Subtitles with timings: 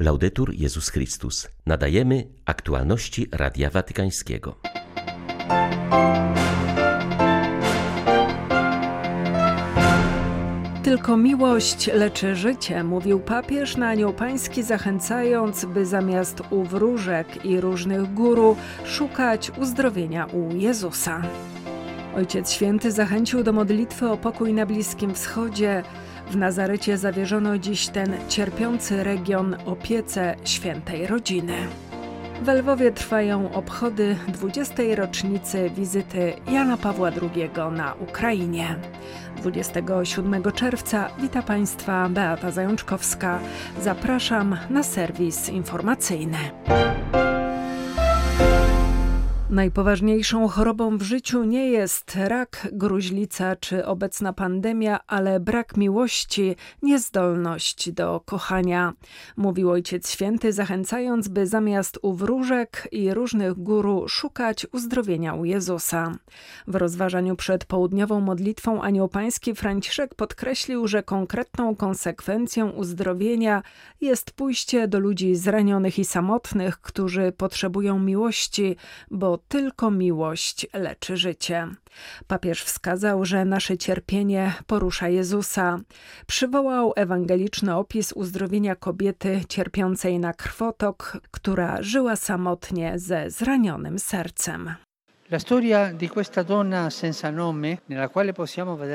[0.00, 1.48] Laudetur Jezus Chrystus.
[1.66, 4.56] Nadajemy aktualności Radia Watykańskiego.
[10.82, 17.60] Tylko miłość leczy życie, mówił papież na anioł pański, zachęcając, by zamiast u wróżek i
[17.60, 21.22] różnych guru szukać uzdrowienia u Jezusa.
[22.16, 25.82] Ojciec Święty zachęcił do modlitwy o pokój na Bliskim Wschodzie.
[26.30, 31.54] W Nazarecie zawierzono dziś ten cierpiący region opiece świętej rodziny.
[32.42, 34.82] W Lwowie trwają obchody 20.
[34.96, 38.76] rocznicy wizyty Jana Pawła II na Ukrainie.
[39.36, 43.38] 27 czerwca wita Państwa Beata Zajączkowska.
[43.80, 46.38] Zapraszam na serwis informacyjny.
[49.50, 57.92] Najpoważniejszą chorobą w życiu nie jest rak, gruźlica czy obecna pandemia, ale brak miłości, niezdolność
[57.92, 58.92] do kochania,
[59.36, 66.12] mówił Ojciec Święty, zachęcając, by zamiast u wróżek i różnych guru szukać uzdrowienia u Jezusa.
[66.66, 73.62] W rozważaniu przed południową modlitwą Anioł Pański Franciszek podkreślił, że konkretną konsekwencją uzdrowienia
[74.00, 78.76] jest pójście do ludzi zranionych i samotnych, którzy potrzebują miłości,
[79.10, 81.68] bo tylko miłość leczy życie.
[82.26, 85.78] Papież wskazał, że nasze cierpienie porusza Jezusa.
[86.26, 94.74] Przywołał ewangeliczny opis uzdrowienia kobiety cierpiącej na krwotok, która żyła samotnie ze zranionym sercem.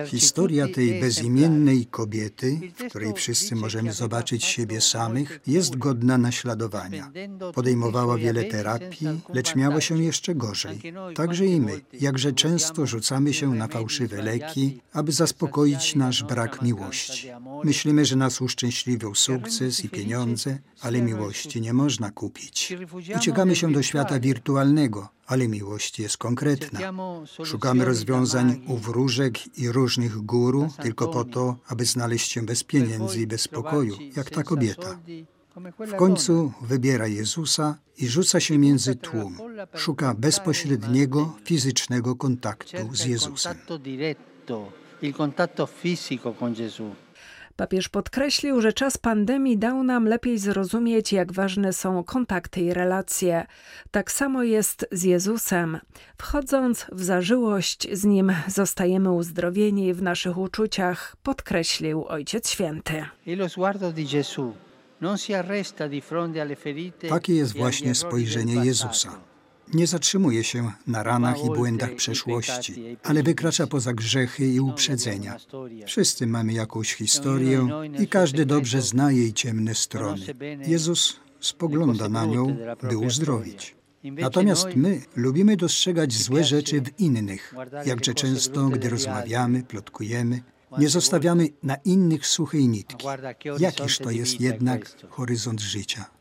[0.06, 7.12] Historia tej bezimiennej kobiety, w której wszyscy możemy zobaczyć siebie samych, jest godna naśladowania.
[7.54, 10.82] Podejmowała wiele terapii, lecz miało się jeszcze gorzej.
[11.16, 17.30] Także i my, jakże często rzucamy się na fałszywe leki, aby zaspokoić nasz brak miłości.
[17.64, 22.74] Myślimy, że nas uszczęśliwią sukces i pieniądze, ale miłości nie można kupić.
[23.16, 26.80] Uciekamy się do świata wirtualnego, ale miłość jest konkretna.
[27.44, 33.22] Szukamy rozwiązań u wróżek i różnych guru tylko po to, aby znaleźć się bez pieniędzy
[33.22, 35.00] i bez spokoju, jak ta kobieta.
[35.80, 39.38] W końcu wybiera Jezusa i rzuca się między tłum.
[39.76, 43.56] Szuka bezpośredniego, fizycznego kontaktu z Jezusem.
[45.02, 47.05] Il contatto fisico con Gesù.
[47.56, 53.46] Papież podkreślił, że czas pandemii dał nam lepiej zrozumieć, jak ważne są kontakty i relacje.
[53.92, 55.80] Tak samo jest z Jezusem.
[56.18, 63.06] Wchodząc w zażyłość z Nim, zostajemy uzdrowieni w naszych uczuciach, podkreślił Ojciec Święty.
[67.10, 69.35] Takie jest właśnie spojrzenie Jezusa.
[69.74, 75.38] Nie zatrzymuje się na ranach i błędach przeszłości, ale wykracza poza grzechy i uprzedzenia.
[75.86, 77.68] Wszyscy mamy jakąś historię
[78.00, 80.26] i każdy dobrze zna jej ciemne strony.
[80.68, 82.58] Jezus spogląda na nią,
[82.90, 83.76] by uzdrowić.
[84.04, 87.54] Natomiast my lubimy dostrzegać złe rzeczy w innych,
[87.86, 90.42] jakże często, gdy rozmawiamy, plotkujemy,
[90.78, 93.08] nie zostawiamy na innych suchej nitki.
[93.60, 96.15] Jakiż to jest jednak horyzont życia?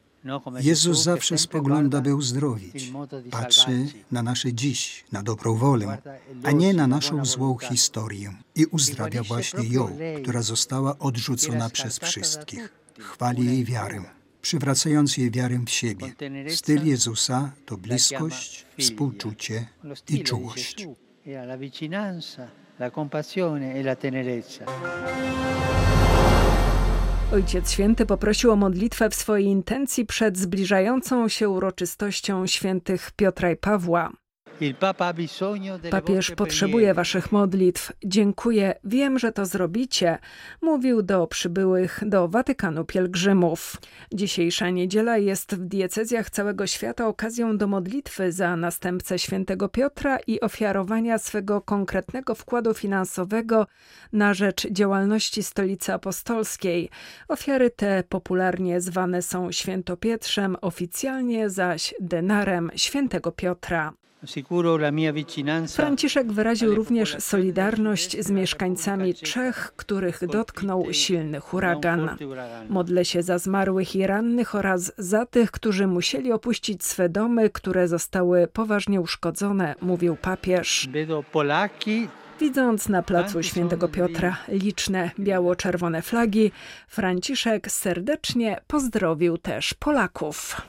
[0.61, 2.93] Jezus zawsze spogląda, by uzdrowić.
[3.31, 5.99] Patrzy na nasze dziś, na dobrą wolę,
[6.45, 8.35] a nie na naszą złą historię.
[8.55, 12.73] I uzdrawia właśnie ją, która została odrzucona przez wszystkich.
[12.99, 14.03] Chwali jej wiarę,
[14.43, 16.15] przywracając jej wiarę w siebie.
[16.49, 19.67] Styl Jezusa to bliskość, współczucie
[20.09, 20.87] i czułość.
[22.81, 24.65] La compassione e la tenerezza.
[27.35, 33.57] Ojciec Święty poprosił o modlitwę w swojej intencji przed zbliżającą się uroczystością świętych Piotra i
[33.57, 34.13] Pawła.
[35.91, 37.93] Papież potrzebuje waszych modlitw.
[38.05, 40.19] Dziękuję, wiem, że to zrobicie,
[40.63, 43.77] mówił do przybyłych do Watykanu pielgrzymów.
[44.15, 50.41] Dzisiejsza niedziela jest w diecezjach całego świata okazją do modlitwy za następcę świętego Piotra i
[50.41, 53.67] ofiarowania swego konkretnego wkładu finansowego
[54.13, 56.91] na rzecz działalności Stolicy Apostolskiej.
[57.29, 63.93] Ofiary te popularnie zwane są świętopietrzem, oficjalnie zaś denarem świętego Piotra.
[65.69, 72.17] Franciszek wyraził również solidarność z mieszkańcami Czech, których dotknął silny huragan.
[72.69, 77.89] Modlę się za zmarłych i rannych oraz za tych, którzy musieli opuścić swe domy, które
[77.89, 80.89] zostały poważnie uszkodzone, mówił papież.
[82.41, 86.53] Widząc na placu Świętego Piotra liczne biało-czerwone flagi,
[86.89, 90.61] Franciszek serdecznie pozdrowił też Polaków.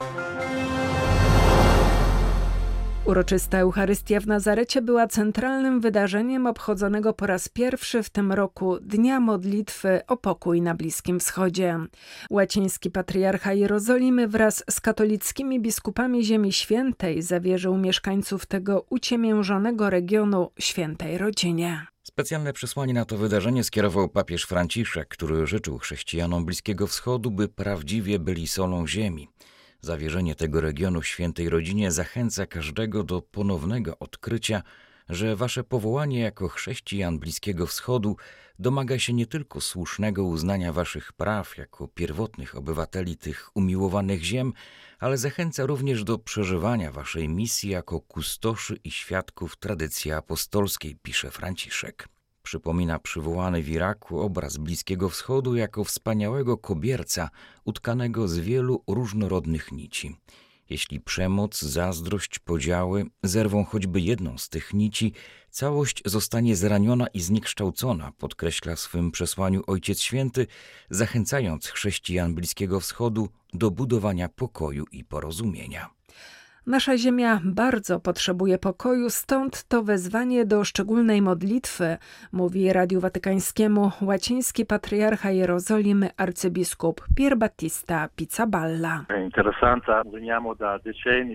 [3.06, 9.19] Uroczysta Eucharystia w Nazarecie była centralnym wydarzeniem obchodzonego po raz pierwszy w tym roku Dnia
[9.19, 11.80] Modlitwy o pokój na Bliskim Wschodzie.
[12.30, 21.18] Łaciński patriarcha Jerozolimy wraz z katolickimi biskupami Ziemi Świętej zawierzył mieszkańców tego uciemiężonego regionu świętej
[21.18, 21.88] rodzinie.
[22.04, 28.19] Specjalne przesłanie na to wydarzenie skierował papież Franciszek, który życzył chrześcijanom Bliskiego Wschodu, by prawdziwie
[28.19, 29.28] byli solą ziemi.
[29.81, 34.63] Zawierzenie tego regionu świętej rodzinie zachęca każdego do ponownego odkrycia,
[35.10, 38.18] że wasze powołanie jako chrześcijan Bliskiego Wschodu
[38.60, 44.54] domaga się nie tylko słusznego uznania waszych praw jako pierwotnych obywateli tych umiłowanych ziem,
[45.00, 52.15] ale zachęca również do przeżywania waszej misji jako kustoszy i świadków tradycji apostolskiej, pisze Franciszek.
[52.45, 57.30] Przypomina przywołany w Iraku obraz Bliskiego Wschodu jako wspaniałego kobierca
[57.63, 60.15] utkanego z wielu różnorodnych nici.
[60.69, 65.13] Jeśli przemoc, zazdrość, podziały zerwą choćby jedną z tych nici,
[65.50, 70.47] całość zostanie zraniona i zniekształcona, podkreśla w swym przesłaniu Ojciec Święty,
[70.89, 75.94] zachęcając chrześcijan Bliskiego Wschodu do budowania pokoju i porozumienia.
[76.68, 81.98] Nasza Ziemia bardzo potrzebuje pokoju, stąd to wezwanie do szczególnej modlitwy,
[82.32, 89.06] mówi Radiu Watykańskiemu łaciński patriarcha Jerozolimy arcybiskup Pier Battista Pizzaballa.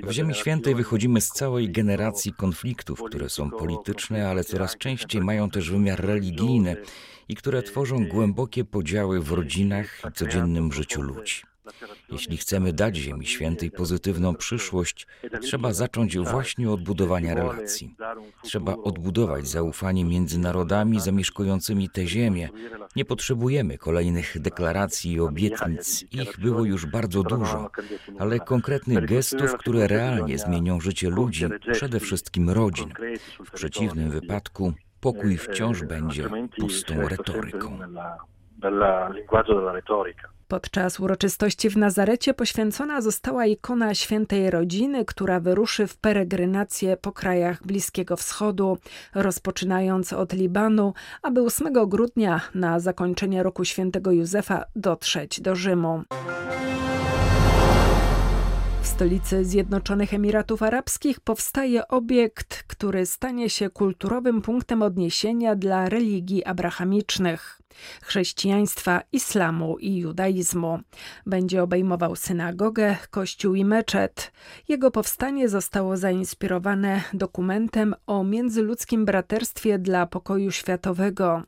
[0.03, 5.51] W Ziemi Świętej wychodzimy z całej generacji konfliktów, które są polityczne, ale coraz częściej mają
[5.51, 6.77] też wymiar religijny
[7.29, 11.50] i które tworzą głębokie podziały w rodzinach i codziennym życiu ludzi.
[12.09, 15.07] Jeśli chcemy dać Ziemi Świętej pozytywną przyszłość,
[15.43, 17.95] trzeba zacząć właśnie od budowania relacji.
[18.43, 22.49] Trzeba odbudować zaufanie między narodami zamieszkującymi tę ziemię.
[22.97, 27.71] Nie potrzebujemy kolejnych deklaracji i obietnic, ich było już bardzo dużo,
[28.19, 32.93] ale konkretnych gestów, które realnie zmienią życie ludzi, przede wszystkim rodzin.
[33.47, 36.29] W przeciwnym wypadku pokój wciąż będzie
[36.59, 37.79] pustą retoryką.
[40.51, 47.67] Podczas uroczystości w Nazarecie poświęcona została ikona świętej rodziny, która wyruszy w peregrinację po krajach
[47.67, 48.79] Bliskiego Wschodu,
[49.15, 56.03] rozpoczynając od Libanu, aby 8 grudnia na zakończenie roku świętego Józefa dotrzeć do Rzymu.
[58.83, 66.45] W stolicy Zjednoczonych Emiratów Arabskich powstaje obiekt, który stanie się kulturowym punktem odniesienia dla religii
[66.45, 67.60] abrahamicznych
[68.03, 70.81] chrześcijaństwa, islamu i judaizmu.
[71.27, 74.33] Będzie obejmował synagogę, kościół i meczet.
[74.69, 81.43] Jego powstanie zostało zainspirowane dokumentem o międzyludzkim braterstwie dla pokoju światowego.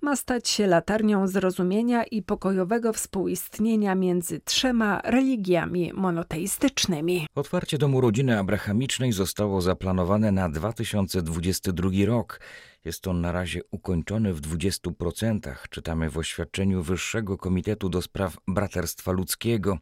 [0.00, 7.26] Ma stać się latarnią zrozumienia i pokojowego współistnienia między trzema religiami monoteistycznymi.
[7.34, 12.40] Otwarcie Domu Rodziny Abrahamicznej zostało zaplanowane na 2022 rok.
[12.86, 19.12] Jest on na razie ukończony w 20%, czytamy w oświadczeniu Wyższego Komitetu do Spraw Braterstwa
[19.12, 19.78] Ludzkiego.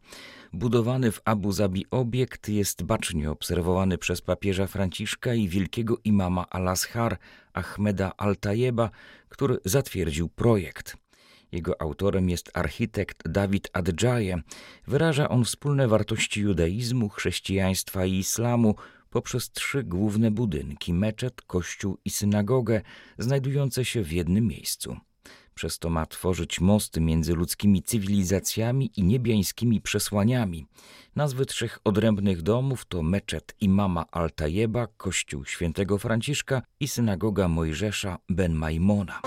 [0.52, 7.18] Budowany w Abu Zabi obiekt jest bacznie obserwowany przez papieża Franciszka i wielkiego imama Al-Azhar
[7.52, 8.90] Ahmeda Al-Tayeba,
[9.28, 10.96] który zatwierdził projekt.
[11.52, 14.42] Jego autorem jest architekt Dawid Adjaye.
[14.86, 18.74] Wyraża on wspólne wartości judaizmu, chrześcijaństwa i islamu,
[19.14, 22.82] poprzez trzy główne budynki meczet, kościół i synagogę
[23.18, 24.96] znajdujące się w jednym miejscu.
[25.54, 30.66] Przez to ma tworzyć mosty między ludzkimi cywilizacjami i niebiańskimi przesłaniami.
[31.16, 38.54] Nazwy trzech odrębnych domów to meczet imama Al-Tajeba, kościół świętego Franciszka i synagoga Mojżesza Ben
[38.54, 39.20] Maimona.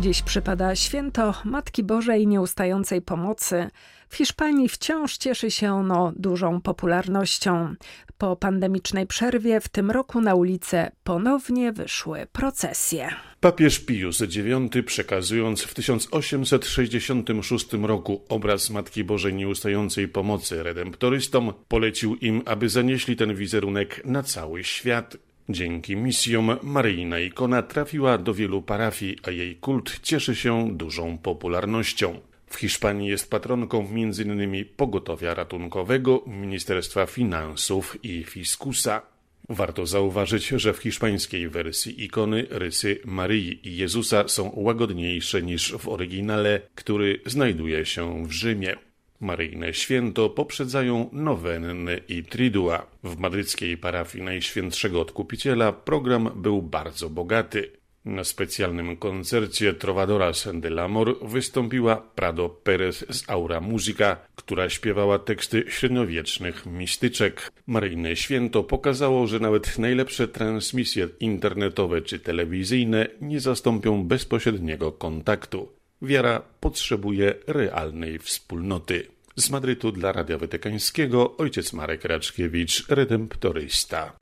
[0.00, 3.70] Dziś przypada święto Matki Bożej Nieustającej Pomocy.
[4.08, 7.74] W Hiszpanii wciąż cieszy się ono dużą popularnością.
[8.18, 13.08] Po pandemicznej przerwie w tym roku na ulicę ponownie wyszły procesje.
[13.40, 22.42] Papież Pius IX, przekazując w 1866 roku obraz Matki Bożej Nieustającej Pomocy redemptorystom, polecił im,
[22.46, 25.16] aby zanieśli ten wizerunek na cały świat.
[25.48, 32.20] Dzięki misjom maryjna ikona trafiła do wielu parafii, a jej kult cieszy się dużą popularnością.
[32.46, 34.64] W Hiszpanii jest patronką m.in.
[34.76, 39.02] pogotowia ratunkowego, Ministerstwa Finansów i Fiskusa.
[39.48, 45.88] Warto zauważyć, że w hiszpańskiej wersji ikony rysy Maryi i Jezusa są łagodniejsze niż w
[45.88, 48.76] oryginale, który znajduje się w Rzymie.
[49.20, 52.86] Maryjne święto poprzedzają nowenny i tridua.
[53.04, 57.70] W madryckiej parafii Najświętszego Odkupiciela program był bardzo bogaty.
[58.04, 65.64] Na specjalnym koncercie Trovadoras de l'Amor wystąpiła Prado Perez z Aura Musica, która śpiewała teksty
[65.68, 67.52] średniowiecznych mistyczek.
[67.66, 75.68] Maryjne święto pokazało, że nawet najlepsze transmisje internetowe czy telewizyjne nie zastąpią bezpośredniego kontaktu.
[76.04, 79.06] Wiara potrzebuje realnej wspólnoty.
[79.36, 84.12] Z Madrytu dla Radia Watykańskiego ojciec Marek Raczkiewicz, redemptorysta.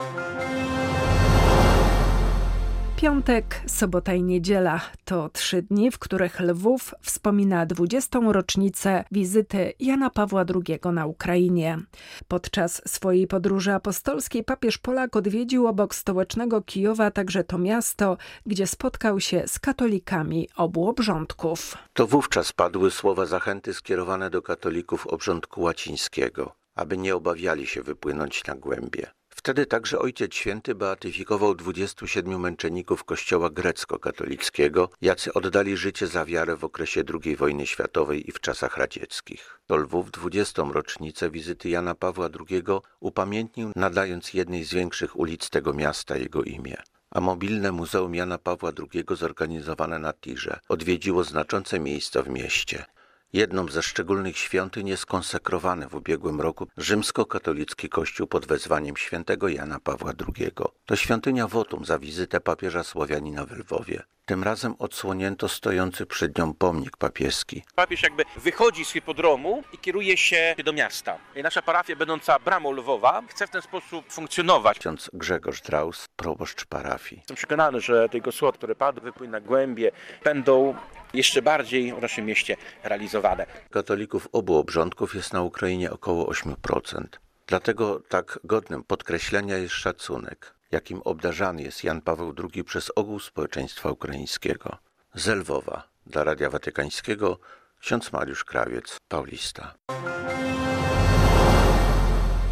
[3.03, 8.19] Piątek, sobota i niedziela to trzy dni, w których Lwów wspomina 20.
[8.31, 11.79] rocznicę wizyty Jana Pawła II na Ukrainie.
[12.27, 19.19] Podczas swojej podróży apostolskiej papież Polak odwiedził obok stołecznego Kijowa także to miasto, gdzie spotkał
[19.19, 21.77] się z katolikami obu obrządków.
[21.93, 28.45] To wówczas padły słowa zachęty skierowane do katolików obrządku łacińskiego, aby nie obawiali się wypłynąć
[28.45, 29.07] na głębie.
[29.35, 36.63] Wtedy także Ojciec Święty beatyfikował 27 męczenników Kościoła grecko-katolickiego, jacy oddali życie za wiarę w
[36.63, 39.59] okresie II wojny światowej i w czasach radzieckich.
[39.67, 40.63] Do Lwów 20.
[40.71, 42.63] rocznicę wizyty Jana Pawła II
[42.99, 46.77] upamiętnił, nadając jednej z większych ulic tego miasta jego imię
[47.13, 52.85] a mobilne Muzeum Jana Pawła II zorganizowane na Tirze odwiedziło znaczące miejsca w mieście.
[53.33, 59.79] Jedną ze szczególnych świątyń jest konsekrowany w ubiegłym roku rzymskokatolicki kościół pod wezwaniem świętego Jana
[59.79, 60.51] Pawła II.
[60.85, 64.03] To świątynia wotum za wizytę papieża Słowianina w Lwowie.
[64.25, 67.63] Tym razem odsłonięto stojący przed nią pomnik papieski.
[67.75, 71.17] Papież jakby wychodzi z hipodromu i kieruje się do miasta.
[71.35, 74.79] I nasza parafia, będąca bramą Lwowa, chce w ten sposób funkcjonować.
[74.79, 77.19] Ksiądz Grzegorz Draus, proboszcz parafii.
[77.19, 79.91] Jestem przekonany, że tego słod, które padł, wypłynie na głębie,
[80.23, 80.75] będą
[81.13, 83.22] jeszcze bardziej w naszym mieście realizowane.
[83.71, 87.03] Katolików obu obrządków jest na Ukrainie około 8%.
[87.47, 93.91] Dlatego tak godnym podkreślenia jest szacunek, jakim obdarzany jest Jan Paweł II przez ogół społeczeństwa
[93.91, 94.77] ukraińskiego.
[95.15, 97.39] Z Lwowa dla Radia Watykańskiego
[97.79, 99.73] ksiądz Mariusz Krawiec, Paulista.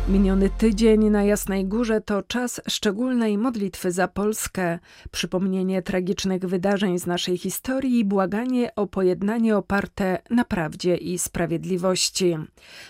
[0.08, 4.80] Miniony tydzień na Jasnej Górze to czas szczególnej modlitwy za Polskę,
[5.12, 12.38] przypomnienie tragicznych wydarzeń z naszej historii i błaganie o pojednanie oparte na prawdzie i sprawiedliwości.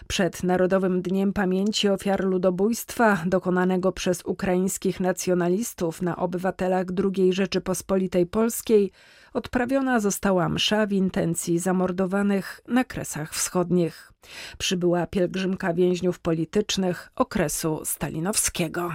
[0.08, 8.92] Przed Narodowym Dniem Pamięci Ofiar Ludobójstwa dokonanego przez ukraińskich nacjonalistów na obywatelach II Rzeczypospolitej Polskiej
[9.34, 14.14] odprawiona została msza w intencji zamordowanych na Kresach Wschodnich.
[14.58, 18.92] Przybyła pielgrzymka więźniów politycznych okresu stalinowskiego.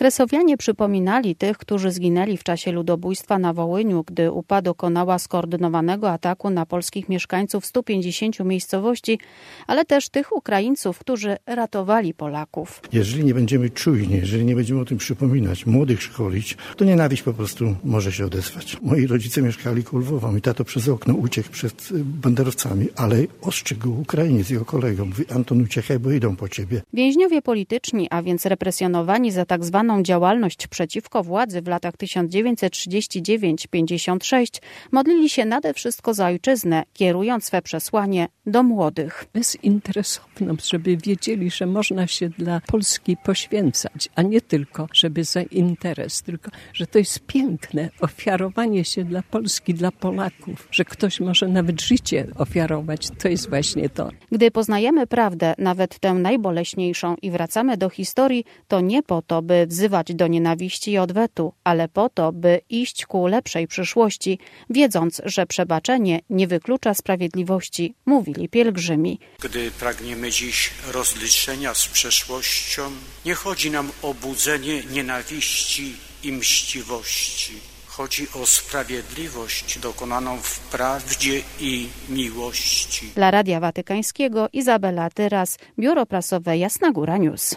[0.00, 6.50] Kresowianie przypominali tych, którzy zginęli w czasie ludobójstwa na Wołyniu, gdy UPA dokonała skoordynowanego ataku
[6.50, 9.18] na polskich mieszkańców 150 miejscowości,
[9.66, 12.80] ale też tych Ukraińców, którzy ratowali Polaków.
[12.92, 17.32] Jeżeli nie będziemy czujni, jeżeli nie będziemy o tym przypominać, młodych szkolić, to nienawiść po
[17.32, 18.76] prostu może się odezwać.
[18.82, 20.32] Moi rodzice mieszkali ku Lwowa.
[20.32, 25.08] Mi tato przez okno uciekł przed banderowcami, ale ostrzegł Ukrainiec jego kolegom.
[25.08, 26.82] Mówi, Anton uciekaj, bo idą po ciebie.
[26.92, 34.60] Więźniowie polityczni, a więc represjonowani za tak zwaną działalność przeciwko władzy w latach 1939-56
[34.92, 39.24] modlili się nade wszystko za ojczyznę, kierując swe przesłanie do młodych.
[39.32, 46.22] Bezinteresowną, żeby wiedzieli, że można się dla Polski poświęcać, a nie tylko, żeby za interes,
[46.22, 51.82] tylko, że to jest piękne ofiarowanie się dla Polski, dla Polaków, że ktoś może nawet
[51.82, 53.08] życie ofiarować.
[53.22, 54.10] To jest właśnie to.
[54.32, 59.66] Gdy poznajemy prawdę, nawet tę najboleśniejszą i wracamy do historii, to nie po to, by
[59.80, 64.38] wzywać do nienawiści i odwetu, ale po to, by iść ku lepszej przyszłości,
[64.70, 69.18] wiedząc, że przebaczenie nie wyklucza sprawiedliwości, mówili pielgrzymi.
[69.42, 72.82] Gdy pragniemy dziś rozliczenia z przeszłością,
[73.24, 77.52] nie chodzi nam o budzenie nienawiści i mściwości.
[77.86, 83.10] Chodzi o sprawiedliwość dokonaną w prawdzie i miłości.
[83.14, 87.56] Dla Radia Watykańskiego Izabela Tyras, Biuro Prasowe Jasna Góra News.